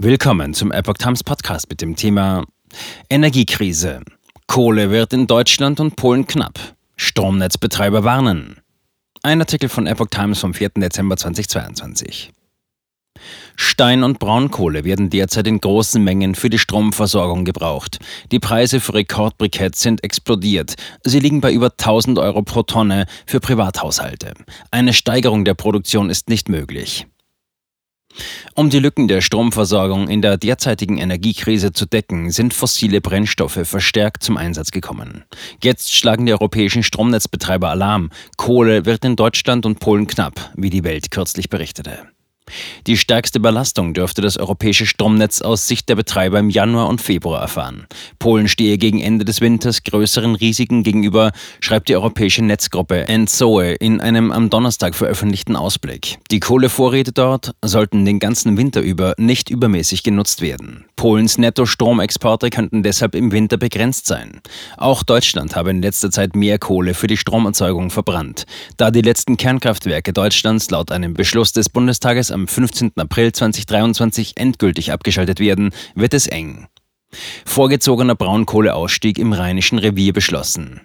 [0.00, 2.44] Willkommen zum Epoch Times Podcast mit dem Thema
[3.10, 4.00] Energiekrise.
[4.46, 6.60] Kohle wird in Deutschland und Polen knapp.
[6.94, 8.60] Stromnetzbetreiber warnen.
[9.24, 10.68] Ein Artikel von Epoch Times vom 4.
[10.76, 12.30] Dezember 2022.
[13.56, 17.98] Stein- und Braunkohle werden derzeit in großen Mengen für die Stromversorgung gebraucht.
[18.30, 20.76] Die Preise für Rekordbriketts sind explodiert.
[21.02, 24.34] Sie liegen bei über 1000 Euro pro Tonne für Privathaushalte.
[24.70, 27.08] Eine Steigerung der Produktion ist nicht möglich.
[28.58, 34.24] Um die Lücken der Stromversorgung in der derzeitigen Energiekrise zu decken, sind fossile Brennstoffe verstärkt
[34.24, 35.22] zum Einsatz gekommen.
[35.62, 38.10] Jetzt schlagen die europäischen Stromnetzbetreiber Alarm.
[38.36, 42.08] Kohle wird in Deutschland und Polen knapp, wie die Welt kürzlich berichtete.
[42.86, 47.40] Die stärkste Belastung dürfte das europäische Stromnetz aus Sicht der Betreiber im Januar und Februar
[47.40, 47.86] erfahren.
[48.18, 54.00] Polen stehe gegen Ende des Winters größeren Risiken gegenüber, schreibt die europäische Netzgruppe ENSOE in
[54.00, 56.18] einem am Donnerstag veröffentlichten Ausblick.
[56.30, 60.84] Die Kohlevorräte dort sollten den ganzen Winter über nicht übermäßig genutzt werden.
[60.96, 64.40] Polens Netto-Stromexporte könnten deshalb im Winter begrenzt sein.
[64.76, 68.46] Auch Deutschland habe in letzter Zeit mehr Kohle für die Stromerzeugung verbrannt.
[68.76, 72.92] Da die letzten Kernkraftwerke Deutschlands laut einem Beschluss des Bundestages am 15.
[72.96, 76.68] April 2023 endgültig abgeschaltet werden, wird es eng.
[77.44, 80.82] Vorgezogener Braunkohleausstieg im Rheinischen Revier beschlossen.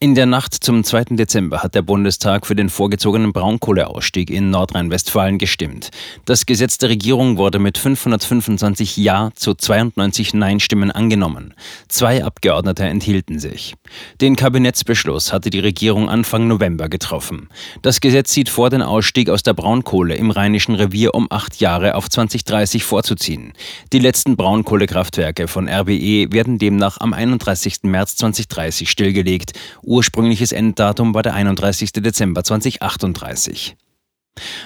[0.00, 1.16] In der Nacht zum 2.
[1.16, 5.90] Dezember hat der Bundestag für den vorgezogenen Braunkohleausstieg in Nordrhein-Westfalen gestimmt.
[6.24, 11.52] Das Gesetz der Regierung wurde mit 525 Ja zu 92 Nein-Stimmen angenommen.
[11.88, 13.74] Zwei Abgeordnete enthielten sich.
[14.20, 17.48] Den Kabinettsbeschluss hatte die Regierung Anfang November getroffen.
[17.82, 21.96] Das Gesetz sieht vor, den Ausstieg aus der Braunkohle im Rheinischen Revier um acht Jahre
[21.96, 23.52] auf 2030 vorzuziehen.
[23.92, 27.80] Die letzten Braunkohlekraftwerke von RWE werden demnach am 31.
[27.82, 29.57] März 2030 stillgelegt.
[29.82, 31.92] Ursprüngliches Enddatum war der 31.
[31.92, 33.76] Dezember 2038.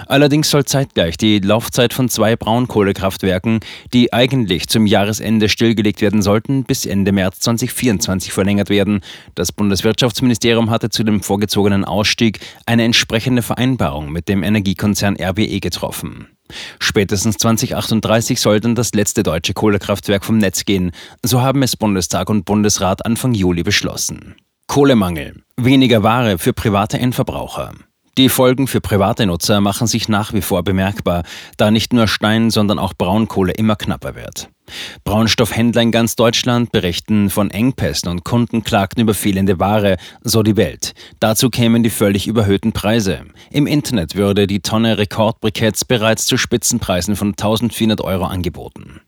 [0.06, 3.60] Allerdings soll zeitgleich die Laufzeit von zwei Braunkohlekraftwerken,
[3.92, 9.00] die eigentlich zum Jahresende stillgelegt werden sollten, bis Ende März 2024 verlängert werden.
[9.34, 16.28] Das Bundeswirtschaftsministerium hatte zu dem vorgezogenen Ausstieg eine entsprechende Vereinbarung mit dem Energiekonzern RWE getroffen.
[16.80, 20.92] Spätestens 2038 soll dann das letzte deutsche Kohlekraftwerk vom Netz gehen.
[21.22, 24.34] So haben es Bundestag und Bundesrat Anfang Juli beschlossen.
[24.72, 25.34] Kohlemangel.
[25.58, 27.72] Weniger Ware für private Endverbraucher.
[28.16, 31.24] Die Folgen für private Nutzer machen sich nach wie vor bemerkbar,
[31.58, 34.48] da nicht nur Stein, sondern auch Braunkohle immer knapper wird.
[35.04, 40.56] Braunstoffhändler in ganz Deutschland berichten von Engpässen und Kunden klagten über fehlende Ware, so die
[40.56, 40.94] Welt.
[41.20, 43.26] Dazu kämen die völlig überhöhten Preise.
[43.50, 49.02] Im Internet würde die Tonne Rekordbriketts bereits zu Spitzenpreisen von 1400 Euro angeboten.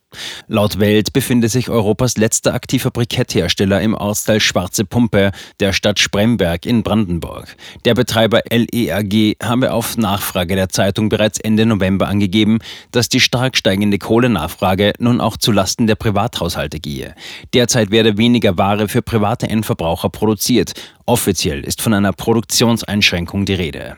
[0.49, 6.67] Laut Welt befindet sich Europas letzter aktiver Briketthersteller im Ortsteil Schwarze Pumpe der Stadt Spremberg
[6.67, 7.57] in Brandenburg.
[7.85, 12.59] Der Betreiber LEAG habe auf Nachfrage der Zeitung bereits Ende November angegeben,
[12.91, 17.15] dass die stark steigende Kohlenachfrage nun auch zulasten der Privathaushalte gehe.
[17.53, 20.73] Derzeit werde weniger Ware für private Endverbraucher produziert.
[21.07, 23.97] Offiziell ist von einer Produktionseinschränkung die Rede.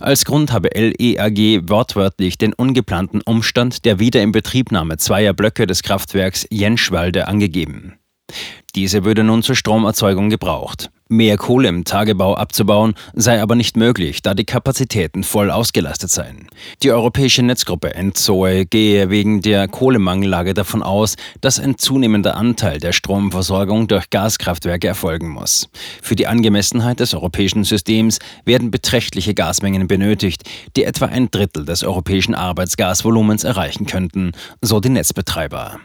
[0.00, 7.28] Als Grund habe LEAG wortwörtlich den ungeplanten Umstand der Wiederinbetriebnahme zweier Blöcke des Kraftwerks Jenschwalde
[7.28, 7.98] angegeben.
[8.74, 10.90] Diese würde nun zur Stromerzeugung gebraucht.
[11.08, 16.48] Mehr Kohle im Tagebau abzubauen sei aber nicht möglich, da die Kapazitäten voll ausgelastet seien.
[16.82, 22.92] Die europäische Netzgruppe Enzoe gehe wegen der Kohlemangellage davon aus, dass ein zunehmender Anteil der
[22.92, 25.68] Stromversorgung durch Gaskraftwerke erfolgen muss.
[26.02, 30.42] Für die Angemessenheit des europäischen Systems werden beträchtliche Gasmengen benötigt,
[30.74, 35.80] die etwa ein Drittel des europäischen Arbeitsgasvolumens erreichen könnten, so die Netzbetreiber.